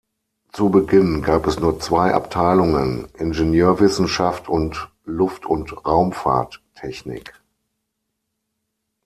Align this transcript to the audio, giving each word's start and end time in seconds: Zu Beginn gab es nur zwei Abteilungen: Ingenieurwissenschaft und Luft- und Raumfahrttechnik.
Zu 0.51 0.71
Beginn 0.71 1.21
gab 1.21 1.45
es 1.45 1.59
nur 1.59 1.79
zwei 1.79 2.15
Abteilungen: 2.15 3.07
Ingenieurwissenschaft 3.19 4.49
und 4.49 4.89
Luft- 5.05 5.45
und 5.45 5.85
Raumfahrttechnik. 5.85 7.39